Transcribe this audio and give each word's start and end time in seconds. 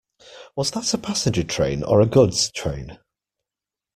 Was 0.55 0.71
that 0.71 0.95
a 0.95 0.97
passenger 0.97 1.43
train 1.43 1.83
or 1.83 2.01
a 2.01 2.07
goods 2.07 2.51
train? 2.53 2.97